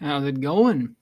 [0.00, 0.96] How's it going?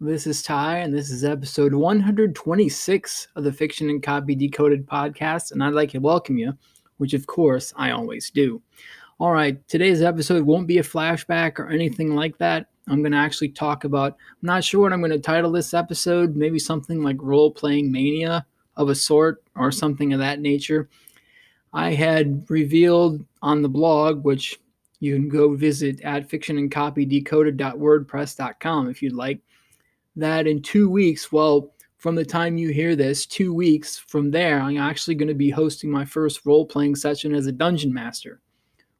[0.00, 5.50] This is Ty, and this is episode 126 of the Fiction and Copy Decoded podcast,
[5.50, 6.56] and I'd like to welcome you,
[6.98, 8.62] which of course I always do.
[9.18, 12.68] All right, today's episode won't be a flashback or anything like that.
[12.86, 15.74] I'm going to actually talk about, I'm not sure what I'm going to title this
[15.74, 20.88] episode, maybe something like role playing mania of a sort or something of that nature.
[21.72, 24.60] I had revealed on the blog, which
[25.06, 29.40] you can go visit at fictionandcopydecoded.wordpress.com if you'd like,
[30.16, 34.60] that in two weeks, well, from the time you hear this, two weeks from there,
[34.60, 38.40] I'm actually going to be hosting my first role playing session as a dungeon master,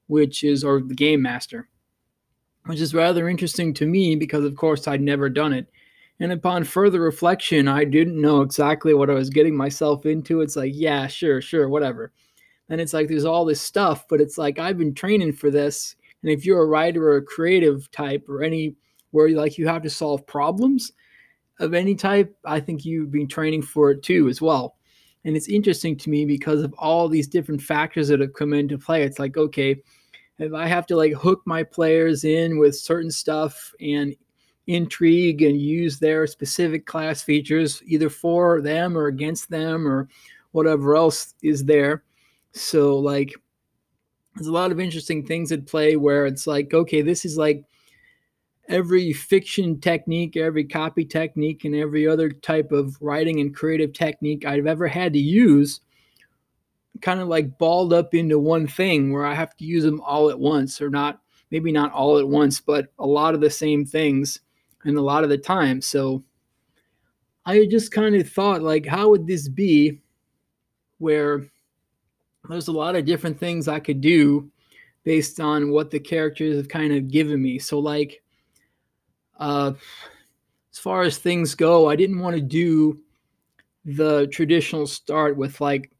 [0.06, 1.68] which is, or the game master,
[2.66, 5.68] which is rather interesting to me because, of course, I'd never done it.
[6.20, 10.40] And upon further reflection, I didn't know exactly what I was getting myself into.
[10.40, 12.12] It's like, yeah, sure, sure, whatever.
[12.68, 15.96] And it's like there's all this stuff, but it's like I've been training for this.
[16.22, 18.74] And if you're a writer or a creative type or any
[19.12, 20.92] where like you have to solve problems
[21.60, 24.76] of any type, I think you've been training for it too as well.
[25.24, 28.78] And it's interesting to me because of all these different factors that have come into
[28.78, 29.02] play.
[29.02, 29.76] It's like, okay,
[30.38, 34.14] if I have to like hook my players in with certain stuff and
[34.66, 40.08] intrigue and use their specific class features either for them or against them or
[40.52, 42.02] whatever else is there.
[42.56, 43.34] So like
[44.34, 47.64] there's a lot of interesting things at play where it's like, okay, this is like
[48.68, 54.44] every fiction technique, every copy technique, and every other type of writing and creative technique
[54.44, 55.80] I've ever had to use
[57.02, 60.30] kind of like balled up into one thing where I have to use them all
[60.30, 63.84] at once, or not, maybe not all at once, but a lot of the same
[63.84, 64.40] things
[64.84, 65.80] and a lot of the time.
[65.80, 66.24] So
[67.44, 70.00] I just kind of thought, like, how would this be
[70.98, 71.46] where
[72.48, 74.50] there's a lot of different things I could do
[75.04, 77.58] based on what the characters have kind of given me.
[77.58, 78.22] So, like,
[79.38, 79.72] uh,
[80.72, 83.00] as far as things go, I didn't want to do
[83.84, 85.90] the traditional start with like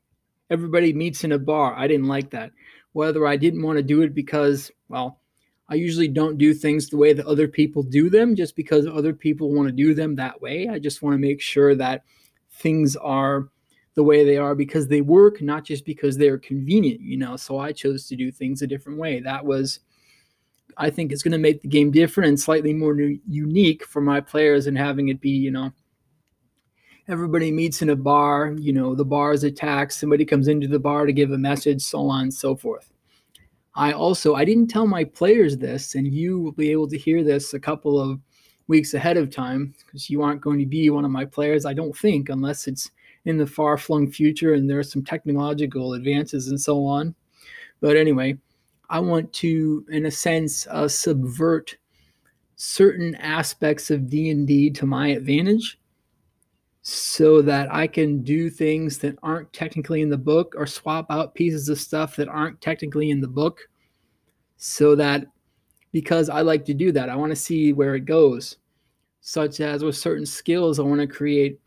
[0.51, 1.75] everybody meets in a bar.
[1.75, 2.51] I didn't like that.
[2.93, 5.21] Whether I didn't want to do it because, well,
[5.69, 9.13] I usually don't do things the way that other people do them just because other
[9.13, 10.69] people want to do them that way.
[10.69, 12.05] I just want to make sure that
[12.51, 13.49] things are
[13.97, 17.37] the way they are because they work, not just because they're convenient, you know.
[17.37, 19.21] So I chose to do things a different way.
[19.21, 19.81] That was,
[20.77, 24.03] I think, is going to make the game different and slightly more new, unique for
[24.03, 25.73] my players and having it be, you know,
[27.09, 30.79] everybody meets in a bar, you know, the bar is attacked, somebody comes into the
[30.79, 32.93] bar to give a message, so on and so forth.
[33.75, 37.25] I also I didn't tell my players this, and you will be able to hear
[37.25, 38.21] this a couple of
[38.69, 41.73] weeks ahead of time because you aren't going to be one of my players, I
[41.73, 42.91] don't think, unless it's
[43.27, 47.15] in the far flung future and there are some technological advances and so on.
[47.81, 48.39] But anyway,
[48.89, 51.77] I want to, in a sense, uh, subvert
[52.55, 55.79] certain aspects of D&D to my advantage
[56.83, 61.35] so that I can do things that aren't technically in the book or swap out
[61.35, 63.61] pieces of stuff that aren't technically in the book
[64.57, 65.27] so that
[65.93, 68.59] because I like to do that, I want to see where it goes.
[69.21, 71.59] Such as with certain skills, I want to create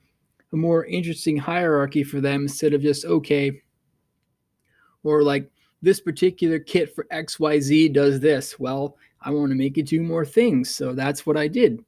[0.53, 3.61] a more interesting hierarchy for them instead of just okay
[5.03, 5.49] or like
[5.81, 8.59] this particular kit for xyz does this.
[8.59, 10.73] Well i want to make it do more things.
[10.73, 11.83] So that's what i did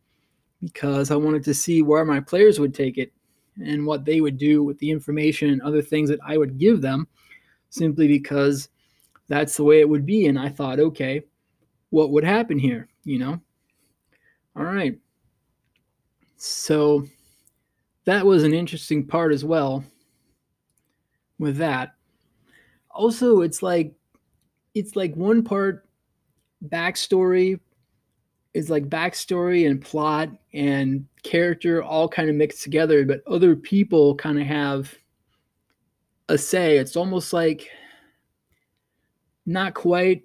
[0.63, 3.11] because i wanted to see where my players would take it
[3.63, 6.81] and what they would do with the information and other things that i would give
[6.81, 7.07] them
[7.69, 8.69] simply because
[9.27, 10.27] that's the way it would be.
[10.27, 11.23] And i thought okay
[11.91, 12.89] what would happen here?
[13.03, 13.41] You know?
[14.55, 14.97] All right.
[16.37, 17.05] So
[18.05, 19.83] that was an interesting part as well
[21.39, 21.95] with that.
[22.89, 23.93] Also, it's like
[24.73, 25.87] it's like one part
[26.67, 27.59] backstory
[28.53, 34.15] is like backstory and plot and character all kind of mixed together, but other people
[34.15, 34.93] kind of have
[36.29, 36.77] a say.
[36.77, 37.69] It's almost like
[39.45, 40.23] not quite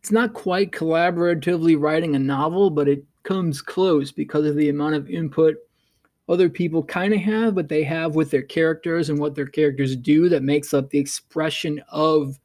[0.00, 4.94] it's not quite collaboratively writing a novel, but it comes close because of the amount
[4.94, 5.56] of input
[6.28, 9.96] other people kind of have, but they have with their characters and what their characters
[9.96, 12.38] do that makes up the expression of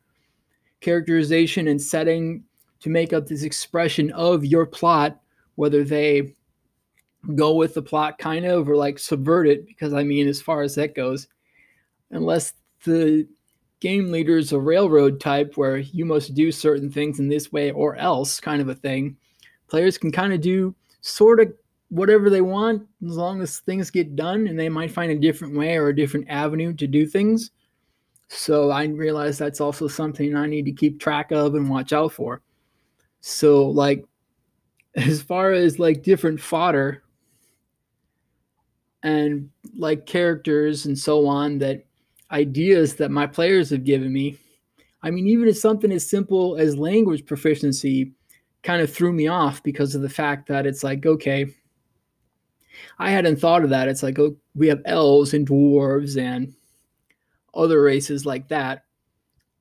[0.80, 2.44] characterization and setting
[2.80, 5.20] to make up this expression of your plot,
[5.56, 6.36] whether they
[7.36, 10.62] go with the plot kind of or like subvert it, because I mean, as far
[10.62, 11.28] as that goes,
[12.12, 12.54] unless
[12.84, 13.28] the
[13.80, 17.72] game leader is a railroad type where you must do certain things in this way
[17.72, 19.18] or else kind of a thing,
[19.68, 21.54] players can kind of do sort of
[21.94, 25.56] whatever they want as long as things get done and they might find a different
[25.56, 27.52] way or a different avenue to do things.
[28.30, 32.12] So i realize that's also something i need to keep track of and watch out
[32.12, 32.42] for.
[33.22, 34.04] So like
[34.96, 37.04] as far as like different fodder
[39.04, 41.86] and like characters and so on that
[42.32, 44.38] ideas that my players have given me
[45.04, 48.14] i mean even if something as simple as language proficiency
[48.64, 51.54] kind of threw me off because of the fact that it's like okay
[53.00, 56.54] i hadn't thought of that it's like oh, we have elves and dwarves and
[57.54, 58.86] other races like that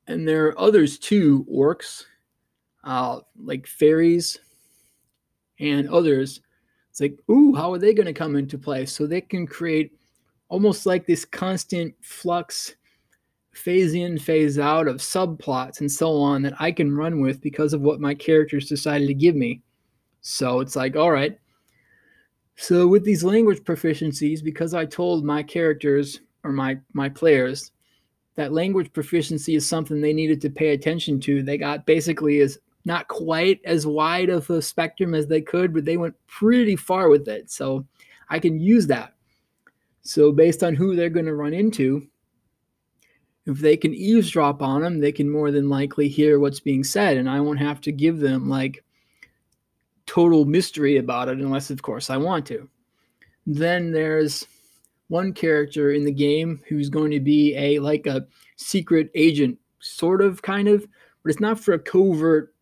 [0.06, 2.04] and there are others too orcs
[2.84, 4.38] uh, like fairies
[5.60, 6.40] and others.
[6.90, 8.86] It's like, ooh, how are they going to come into play?
[8.86, 9.92] So they can create
[10.48, 12.74] almost like this constant flux,
[13.52, 17.72] phase in, phase out of subplots and so on that I can run with because
[17.72, 19.62] of what my characters decided to give me.
[20.20, 21.38] So it's like, all right.
[22.62, 27.72] So with these language proficiencies, because I told my characters or my my players
[28.36, 32.60] that language proficiency is something they needed to pay attention to, they got basically as
[32.84, 37.08] not quite as wide of a spectrum as they could, but they went pretty far
[37.08, 37.50] with it.
[37.50, 37.84] So
[38.30, 39.12] I can use that.
[40.02, 42.06] So based on who they're going to run into,
[43.44, 47.16] if they can eavesdrop on them, they can more than likely hear what's being said,
[47.16, 48.84] and I won't have to give them like
[50.06, 52.68] total mystery about it unless, of course, I want to.
[53.46, 54.46] Then there's
[55.08, 58.26] one character in the game who's going to be a like a
[58.56, 60.86] secret agent, sort of, kind of,
[61.22, 62.52] but it's not for a covert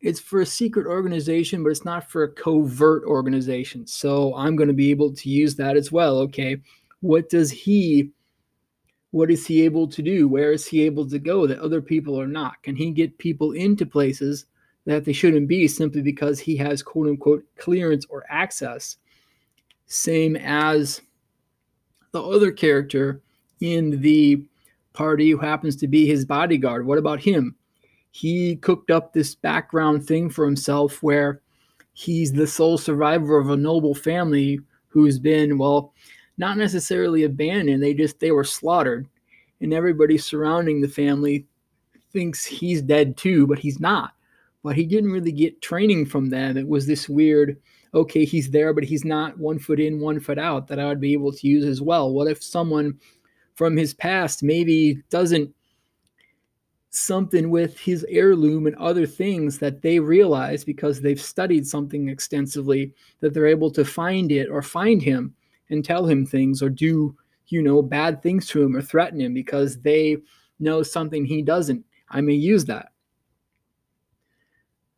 [0.00, 3.86] it's for a secret organization, but it's not for a covert organization.
[3.86, 6.18] So I'm going to be able to use that as well.
[6.20, 6.56] Okay,
[7.00, 8.10] what does he,
[9.10, 10.26] what is he able to do?
[10.26, 12.62] Where is he able to go that other people are not?
[12.62, 14.46] Can he get people into places
[14.86, 18.96] that they shouldn't be simply because he has quote unquote clearance or access?
[19.86, 21.00] Same as
[22.12, 23.20] the other character
[23.60, 24.42] in the
[24.92, 26.86] party who happens to be his bodyguard.
[26.86, 27.54] What about him?
[28.10, 31.40] he cooked up this background thing for himself where
[31.92, 35.92] he's the sole survivor of a noble family who's been well
[36.38, 39.06] not necessarily abandoned they just they were slaughtered
[39.60, 41.46] and everybody surrounding the family
[42.12, 44.12] thinks he's dead too but he's not
[44.62, 46.56] but he didn't really get training from them.
[46.56, 47.56] It was this weird
[47.92, 51.00] okay he's there but he's not one foot in one foot out that i would
[51.00, 52.12] be able to use as well.
[52.12, 52.98] What if someone
[53.54, 55.54] from his past maybe doesn't
[56.90, 62.92] something with his heirloom and other things that they realize because they've studied something extensively
[63.20, 65.34] that they're able to find it or find him
[65.70, 67.14] and tell him things or do
[67.46, 70.16] you know bad things to him or threaten him because they
[70.58, 71.84] know something he doesn't.
[72.10, 72.89] I may use that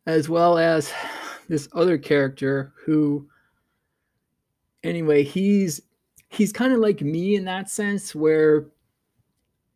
[0.06, 0.92] as well as
[1.48, 3.26] this other character who
[4.82, 5.80] anyway he's
[6.28, 8.66] he's kind of like me in that sense where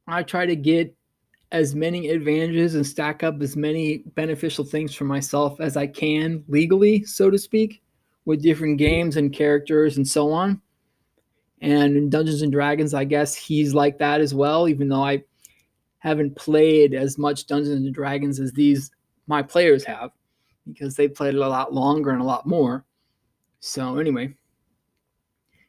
[0.09, 0.97] i try to get
[1.53, 6.45] as many advantages and stack up as many beneficial things for myself as I can
[6.49, 7.83] legally, so to speak,
[8.25, 10.61] with different games and characters and so on.
[11.61, 15.25] And in Dungeons and Dragons, I guess he's like that as well, even though I
[15.99, 18.91] haven't played as much Dungeons and Dragons as these
[19.29, 20.11] my players have,
[20.67, 22.85] because they played it a lot longer and a lot more.
[23.61, 24.35] So anyway,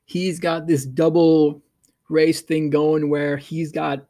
[0.06, 1.62] he's got this double
[2.10, 4.08] race thing going where he's got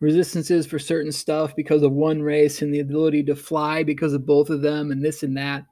[0.00, 4.26] resistances for certain stuff because of one race and the ability to fly because of
[4.26, 5.64] both of them and this and that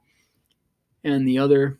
[1.03, 1.79] and the other.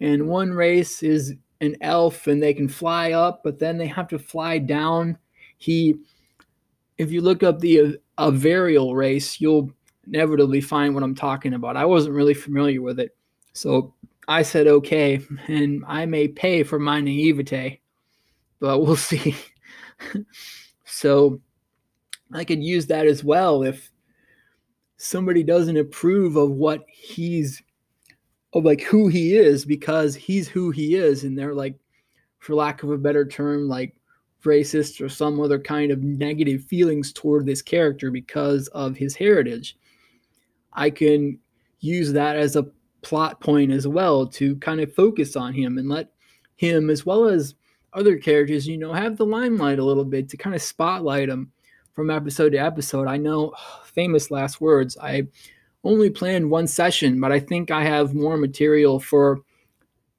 [0.00, 4.08] And one race is an elf and they can fly up, but then they have
[4.08, 5.18] to fly down.
[5.56, 5.96] He,
[6.98, 7.80] if you look up the
[8.18, 9.72] uh, Avariel race, you'll
[10.08, 11.76] inevitably find what I'm talking about.
[11.76, 13.16] I wasn't really familiar with it.
[13.52, 13.94] So
[14.26, 17.80] I said okay, and I may pay for my naivete,
[18.60, 19.34] but we'll see.
[20.84, 21.40] so
[22.32, 23.90] I could use that as well if
[24.96, 27.62] somebody doesn't approve of what he's
[28.54, 31.76] of like who he is because he's who he is and they're like
[32.38, 33.94] for lack of a better term like
[34.44, 39.76] racist or some other kind of negative feelings toward this character because of his heritage
[40.78, 41.38] i can
[41.80, 42.66] use that as a
[43.02, 46.10] plot point as well to kind of focus on him and let
[46.56, 47.54] him as well as
[47.92, 51.52] other characters you know have the limelight a little bit to kind of spotlight him
[51.98, 53.08] from episode to episode.
[53.08, 53.52] I know
[53.84, 54.96] famous last words.
[55.02, 55.26] I
[55.82, 59.40] only planned one session, but I think I have more material for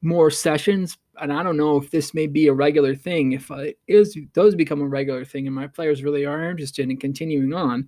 [0.02, 0.98] more sessions.
[1.22, 3.32] And I don't know if this may be a regular thing.
[3.32, 6.98] If it is does become a regular thing, and my players really are interested in
[6.98, 7.88] continuing on,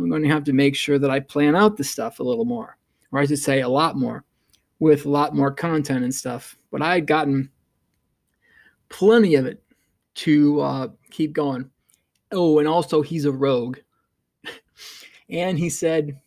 [0.00, 2.46] I'm going to have to make sure that I plan out the stuff a little
[2.46, 2.78] more,
[3.12, 4.24] or I should say a lot more,
[4.78, 6.56] with a lot more content and stuff.
[6.70, 7.50] But I had gotten
[8.88, 9.62] plenty of it
[10.16, 11.70] to uh, keep going.
[12.32, 13.78] Oh, and also he's a rogue.
[15.30, 16.18] and he said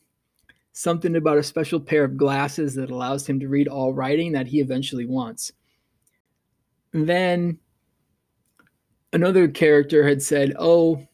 [0.73, 4.47] something about a special pair of glasses that allows him to read all writing that
[4.47, 5.51] he eventually wants.
[6.93, 7.57] And then
[9.13, 11.07] another character had said, Oh,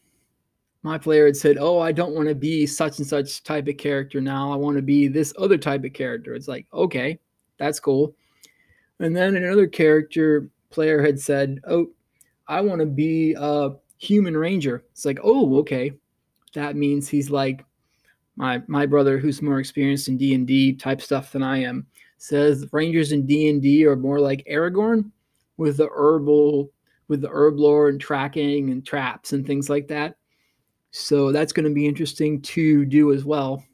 [0.82, 3.76] my player had said, Oh, I don't want to be such and such type of
[3.76, 4.52] character now.
[4.52, 6.34] I want to be this other type of character.
[6.34, 7.18] It's like, okay,
[7.58, 8.14] that's cool.
[8.98, 11.90] And then another character player had said, Oh,
[12.48, 14.84] I want to be a human ranger.
[14.92, 15.92] It's like, oh, okay.
[16.54, 17.64] That means he's like
[18.36, 21.86] my my brother who's more experienced in D&D type stuff than I am.
[22.18, 25.10] Says rangers in D&D are more like Aragorn
[25.58, 26.70] with the herbal
[27.08, 30.16] with the herb lore and tracking and traps and things like that.
[30.90, 33.64] So that's going to be interesting to do as well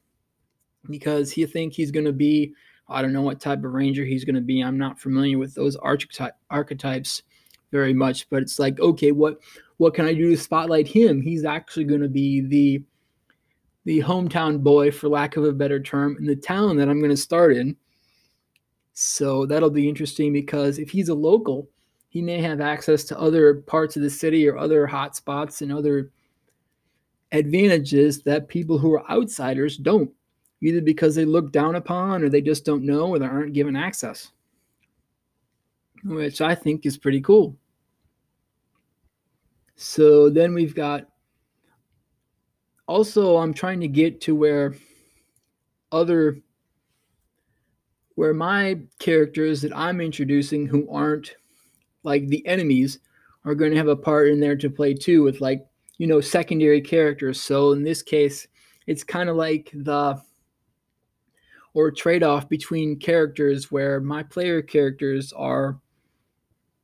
[0.89, 2.55] because he think he's going to be
[2.89, 4.61] I don't know what type of ranger he's going to be.
[4.61, 7.23] I'm not familiar with those archetype, archetypes
[7.73, 9.41] very much, but it's like, okay, what
[9.79, 11.21] what can I do to spotlight him?
[11.21, 12.83] He's actually going to be the
[13.85, 17.11] the hometown boy, for lack of a better term, in the town that I'm going
[17.11, 17.77] to start in.
[18.95, 21.69] So that'll be interesting because if he's a local,
[22.09, 25.73] he may have access to other parts of the city or other hot spots and
[25.73, 26.11] other
[27.33, 30.11] advantages that people who are outsiders don't,
[30.63, 33.77] either because they look down upon or they just don't know or they aren't given
[33.77, 34.31] access,
[36.05, 37.57] which I think is pretty cool.
[39.77, 41.09] So then we've got
[42.89, 44.75] also I'm trying to get to where
[45.93, 46.39] other
[48.15, 51.37] where my characters that I'm introducing who aren't
[52.03, 52.99] like the enemies
[53.45, 55.67] are going to have a part in there to play too with like
[55.99, 57.41] you know secondary characters.
[57.41, 58.47] So in this case,
[58.87, 60.21] it's kind of like the
[61.75, 65.79] or trade-off between characters where my player characters are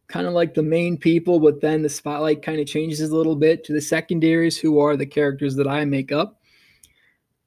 [0.07, 3.35] kind of like the main people, but then the spotlight kind of changes a little
[3.35, 6.43] bit to the secondaries, who are the characters that I make up,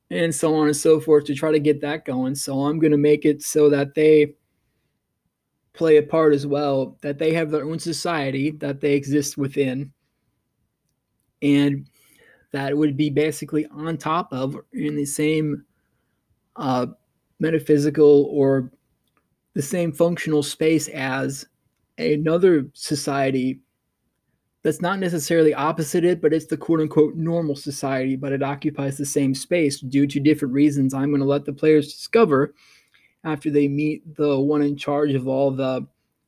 [0.09, 2.33] and so on and so forth to try to get that going.
[2.33, 4.33] So I'm going to make it so that they
[5.73, 9.91] play a part as well, that they have their own society that they exist within,
[11.41, 11.87] and
[12.51, 15.65] that would be basically on top of in the same
[16.55, 16.87] uh,
[17.39, 18.71] metaphysical or
[19.53, 21.45] the same functional space as
[21.97, 23.59] another society
[24.63, 28.97] that's not necessarily opposite it, but it's the quote unquote normal society, but it occupies
[28.97, 32.53] the same space due to different reasons I'm going to let the players discover
[33.23, 35.85] after they meet the one in charge of all the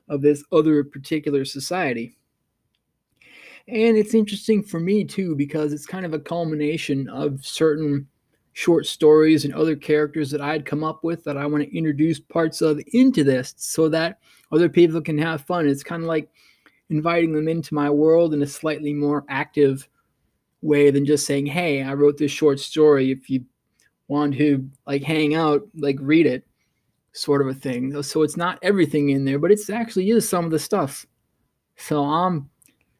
[0.09, 2.16] of this other particular society.
[3.67, 8.07] And it's interesting for me too because it's kind of a culmination of certain
[8.53, 12.19] short stories and other characters that I'd come up with that I want to introduce
[12.19, 14.19] parts of into this so that
[14.51, 15.67] other people can have fun.
[15.67, 16.29] It's kind of like
[16.89, 19.87] inviting them into my world in a slightly more active
[20.61, 23.11] way than just saying, "Hey, I wrote this short story.
[23.11, 23.45] If you
[24.07, 26.43] want to like hang out, like read it."
[27.11, 28.01] Sort of a thing.
[28.03, 31.05] So it's not everything in there, but it's actually is some of the stuff.
[31.75, 32.49] So I'm,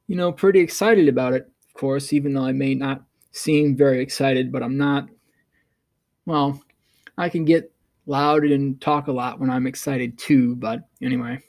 [0.08, 1.50] you know, pretty excited about it.
[1.68, 5.08] Of course, even though I may not seem very excited, but I'm not.
[6.26, 6.62] Well,
[7.18, 7.72] I can get
[8.06, 10.56] loud and talk a lot when I'm excited too.
[10.56, 11.42] But anyway,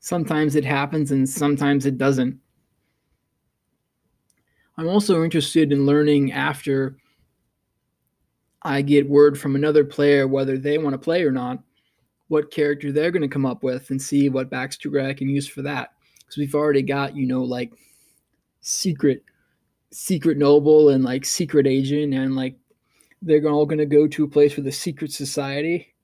[0.00, 2.38] sometimes it happens and sometimes it doesn't.
[4.76, 6.96] I'm also interested in learning after
[8.62, 11.58] I get word from another player whether they want to play or not,
[12.28, 15.48] what character they're going to come up with and see what backstory I can use
[15.48, 15.94] for that.
[16.28, 17.72] Because we've already got, you know, like
[18.60, 19.24] secret
[19.90, 22.54] secret noble and like secret agent and like
[23.22, 25.94] they're all going to go to a place with a secret society.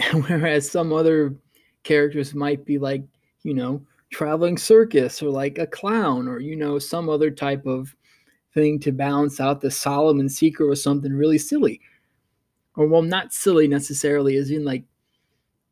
[0.12, 1.36] Whereas some other
[1.84, 3.04] characters might be like
[3.44, 3.80] you know
[4.10, 7.94] traveling circus or like a clown or you know some other type of
[8.54, 11.80] thing to balance out the solomon secret or something really silly.
[12.76, 14.84] Or well not silly necessarily as in like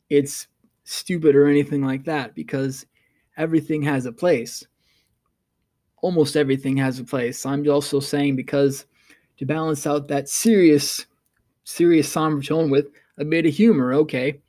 [0.08, 0.46] it's
[0.84, 2.86] stupid or anything like that because
[3.36, 4.66] everything has a place
[6.02, 8.86] almost everything has a place i'm also saying because
[9.38, 11.06] to balance out that serious,
[11.64, 12.88] serious somber tone with
[13.18, 13.94] a bit of humor.
[13.94, 14.40] Okay.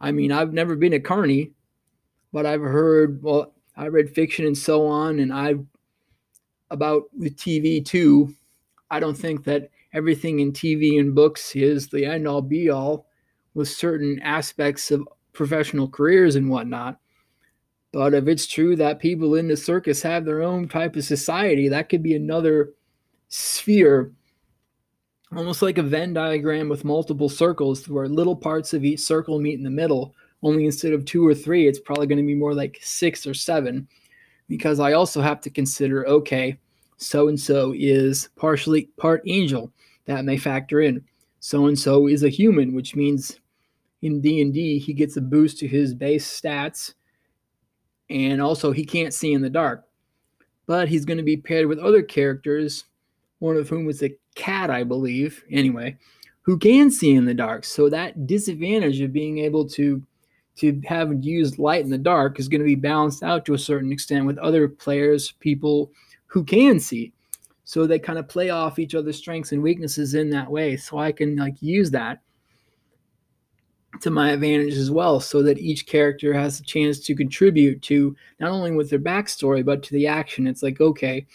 [0.00, 1.52] I mean, I've never been a carny,
[2.32, 5.64] but I've heard, well, I read fiction and so on, and I've
[6.70, 8.34] about with TV too.
[8.90, 13.06] I don't think that everything in TV and books is the end all be all
[13.54, 16.98] with certain aspects of professional careers and whatnot.
[17.92, 21.68] But if it's true that people in the circus have their own type of society,
[21.68, 22.72] that could be another
[23.28, 24.12] sphere,
[25.36, 29.58] almost like a Venn diagram with multiple circles where little parts of each circle meet
[29.58, 30.14] in the middle.
[30.42, 33.34] Only instead of two or three, it's probably going to be more like six or
[33.34, 33.88] seven
[34.48, 36.58] because I also have to consider okay,
[36.96, 39.72] so and so is partially part angel.
[40.06, 41.04] That may factor in.
[41.40, 43.38] so and so is a human, which means
[44.02, 46.94] in D&D he gets a boost to his base stats
[48.10, 49.84] and also he can't see in the dark.
[50.66, 52.84] But he's going to be paired with other characters,
[53.38, 55.96] one of whom is a cat, I believe, anyway,
[56.42, 57.64] who can see in the dark.
[57.64, 60.02] So that disadvantage of being able to
[60.56, 63.58] to have used light in the dark is going to be balanced out to a
[63.58, 65.90] certain extent with other players, people
[66.26, 67.12] who can see.
[67.64, 70.76] So they kind of play off each other's strengths and weaknesses in that way.
[70.76, 72.20] So I can like use that
[74.00, 78.16] to my advantage as well, so that each character has a chance to contribute to
[78.38, 80.46] not only with their backstory but to the action.
[80.46, 81.26] It's like, okay,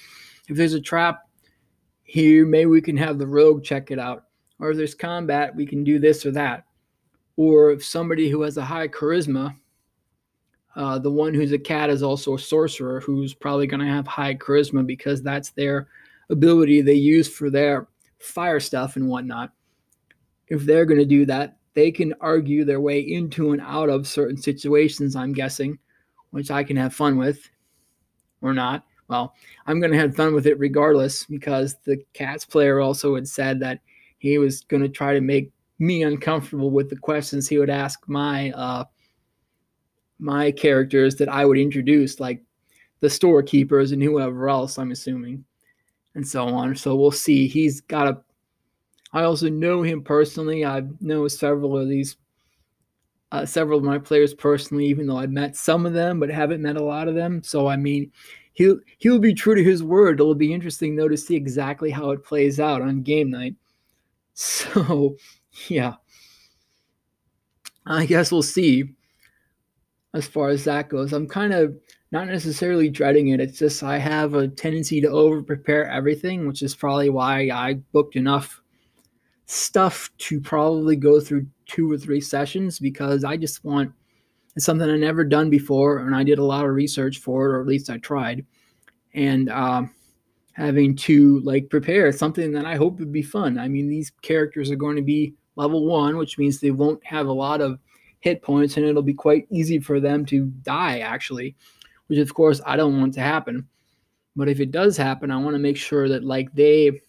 [0.47, 1.27] if there's a trap
[2.03, 4.25] here, maybe we can have the rogue check it out.
[4.59, 6.65] Or if there's combat, we can do this or that
[7.37, 9.55] or if somebody who has a high charisma,
[10.75, 14.07] uh, the one who's a cat is also a sorcerer who's probably going to have
[14.07, 15.87] high charisma because that's their
[16.29, 17.87] ability they use for their
[18.19, 19.51] fire stuff and whatnot.
[20.47, 24.07] If they're going to do that, they can argue their way into and out of
[24.07, 25.77] certain situations, I'm guessing,
[26.31, 27.47] which I can have fun with
[28.41, 28.85] or not.
[29.07, 29.35] Well,
[29.67, 33.59] I'm going to have fun with it regardless because the Cats player also had said
[33.59, 33.81] that
[34.17, 37.99] he was going to try to make me uncomfortable with the questions he would ask
[38.07, 38.85] my uh,
[40.17, 42.41] my characters that I would introduce, like
[43.01, 44.79] the storekeepers and whoever else.
[44.79, 45.43] I'm assuming,
[46.15, 46.75] and so on.
[46.75, 47.47] So we'll see.
[47.47, 48.21] He's got a.
[49.15, 50.65] I also know him personally.
[50.65, 52.17] I know several of these,
[53.31, 56.61] uh, several of my players personally, even though I've met some of them, but haven't
[56.61, 57.41] met a lot of them.
[57.41, 58.11] So I mean,
[58.51, 60.19] he'll he'll be true to his word.
[60.19, 63.55] It'll be interesting though to see exactly how it plays out on game night.
[64.37, 65.15] So
[65.69, 65.93] yeah.
[67.85, 68.95] I guess we'll see
[70.13, 71.13] as far as that goes.
[71.13, 71.73] I'm kind of
[72.11, 73.39] not necessarily dreading it.
[73.39, 77.75] It's just I have a tendency to over prepare everything, which is probably why I
[77.93, 78.61] booked enough
[79.45, 83.91] stuff to probably go through two or three sessions because I just want
[84.55, 87.49] it's something I never done before, and I did a lot of research for it,
[87.49, 88.45] or at least I tried.
[89.13, 89.83] And uh,
[90.53, 93.59] having to like prepare something that I hope would be fun.
[93.59, 97.27] I mean, these characters are going to be level one, which means they won't have
[97.27, 97.79] a lot of
[98.21, 101.55] hit points and it'll be quite easy for them to die, actually,
[102.07, 103.67] which of course I don't want to happen.
[104.37, 107.01] But if it does happen, I want to make sure that like they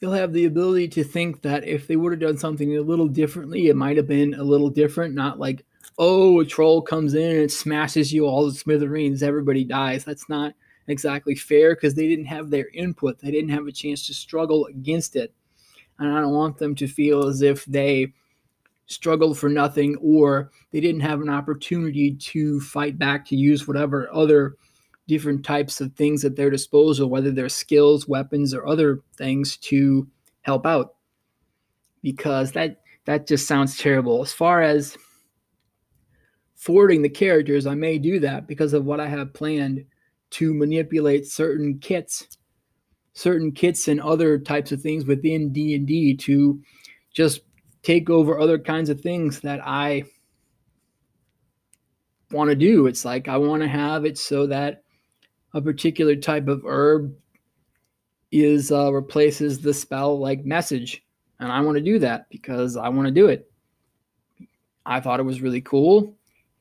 [0.00, 3.08] they'll have the ability to think that if they would have done something a little
[3.08, 5.64] differently, it might have been a little different, not like,
[5.98, 10.04] oh, a troll comes in and smashes you all to smithereens, everybody dies.
[10.04, 10.54] That's not
[10.88, 13.18] exactly fair because they didn't have their input.
[13.18, 15.32] They didn't have a chance to struggle against it
[15.98, 18.12] and I don't want them to feel as if they
[18.86, 24.08] struggled for nothing or they didn't have an opportunity to fight back to use whatever
[24.12, 24.56] other
[25.06, 30.08] different types of things at their disposal, whether they're skills, weapons, or other things to
[30.42, 30.94] help out.
[32.02, 34.22] Because that that just sounds terrible.
[34.22, 34.96] As far as
[36.54, 39.84] forwarding the characters, I may do that because of what I have planned
[40.30, 42.36] to manipulate certain kits
[43.14, 46.60] certain kits and other types of things within D&D to
[47.12, 47.42] just
[47.82, 50.04] take over other kinds of things that I
[52.30, 52.86] want to do.
[52.86, 54.83] It's like I want to have it so that
[55.54, 57.14] a particular type of herb
[58.32, 61.04] is uh, replaces the spell like message,
[61.38, 63.50] and I want to do that because I want to do it.
[64.84, 66.14] I thought it was really cool,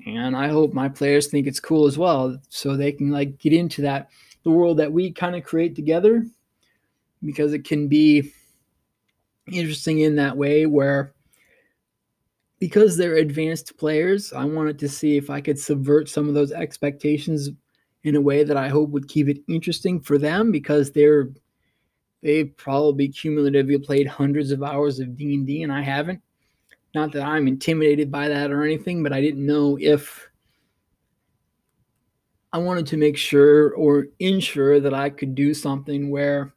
[0.06, 3.54] and I hope my players think it's cool as well, so they can like get
[3.54, 4.10] into that
[4.44, 6.26] the world that we kind of create together
[7.24, 8.32] because it can be
[9.48, 11.14] interesting in that way where
[12.60, 16.52] because they're advanced players, I wanted to see if I could subvert some of those
[16.52, 17.50] expectations
[18.04, 21.30] in a way that I hope would keep it interesting for them because they're
[22.22, 26.22] they've probably cumulatively played hundreds of hours of D&D and I haven't.
[26.96, 30.30] Not that I'm intimidated by that or anything, but I didn't know if
[32.54, 36.54] I wanted to make sure or ensure that I could do something where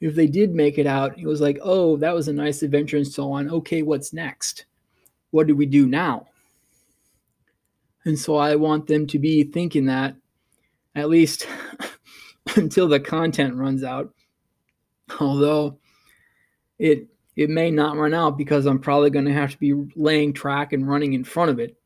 [0.00, 2.96] if they did make it out, it was like, oh, that was a nice adventure
[2.96, 3.50] and so on.
[3.50, 4.64] Okay, what's next?
[5.30, 6.26] What do we do now?
[8.04, 10.16] And so I want them to be thinking that
[10.98, 11.46] at least
[12.56, 14.12] until the content runs out.
[15.20, 15.78] Although
[16.78, 20.32] it it may not run out because I'm probably going to have to be laying
[20.32, 21.76] track and running in front of it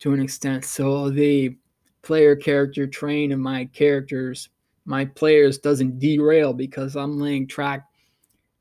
[0.00, 0.64] to an extent.
[0.64, 1.56] So the
[2.02, 4.50] player character train of my characters
[4.84, 7.86] my players doesn't derail because I'm laying track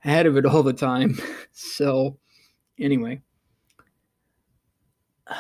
[0.04, 1.18] ahead of it all the time.
[1.52, 2.18] so,
[2.80, 3.22] anyway,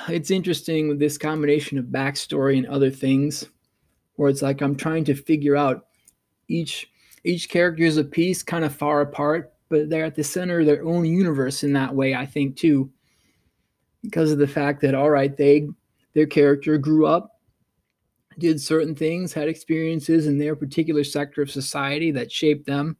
[0.08, 3.46] it's interesting with this combination of backstory and other things
[4.16, 5.88] where it's like I'm trying to figure out
[6.48, 6.92] each
[7.24, 10.66] each character is a piece kind of far apart, but they're at the center of
[10.66, 12.90] their own universe in that way, I think, too.
[14.04, 15.68] Because of the fact that, all right, they
[16.14, 17.40] their character grew up,
[18.40, 22.98] did certain things, had experiences in their particular sector of society that shaped them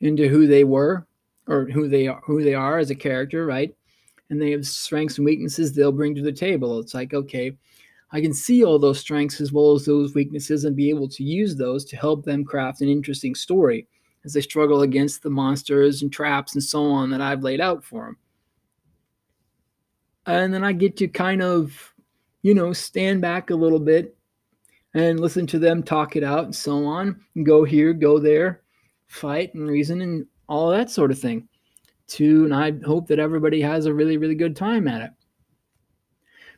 [0.00, 1.06] into who they were
[1.46, 3.74] or who they are who they are as a character, right?
[4.28, 6.78] And they have strengths and weaknesses they'll bring to the table.
[6.78, 7.56] It's like, okay,
[8.12, 11.22] I can see all those strengths as well as those weaknesses and be able to
[11.22, 13.86] use those to help them craft an interesting story
[14.24, 17.84] as they struggle against the monsters and traps and so on that I've laid out
[17.84, 18.16] for them.
[20.26, 21.94] And then I get to kind of,
[22.42, 24.16] you know, stand back a little bit
[24.94, 28.62] and listen to them talk it out and so on, and go here, go there,
[29.06, 31.48] fight and reason and all that sort of thing.
[32.08, 35.10] To and I hope that everybody has a really, really good time at it.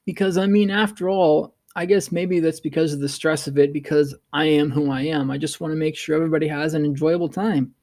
[0.05, 3.73] Because I mean, after all, I guess maybe that's because of the stress of it,
[3.73, 5.31] because I am who I am.
[5.31, 7.75] I just want to make sure everybody has an enjoyable time.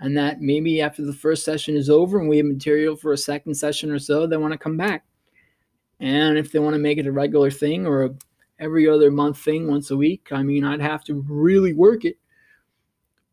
[0.00, 3.18] And that maybe after the first session is over and we have material for a
[3.18, 5.04] second session or so, they want to come back.
[6.00, 8.10] And if they want to make it a regular thing or a
[8.62, 12.16] every other month thing once a week, I mean, I'd have to really work it.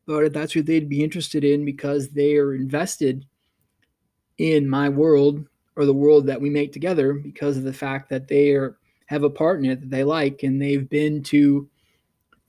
[0.06, 3.26] But that's what they'd be interested in because they are invested
[4.40, 5.46] in my world
[5.80, 9.24] or the world that we make together because of the fact that they are have
[9.24, 11.70] a part in it that they like and they've been to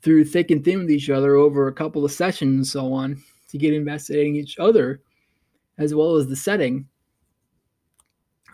[0.03, 3.23] through thick and thin with each other over a couple of sessions and so on
[3.49, 5.01] to get invested in each other
[5.79, 6.89] as well as the setting.